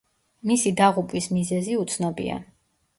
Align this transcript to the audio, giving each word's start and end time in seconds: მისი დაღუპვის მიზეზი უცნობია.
მისი 0.51 0.71
დაღუპვის 0.79 1.29
მიზეზი 1.37 1.79
უცნობია. 1.85 2.45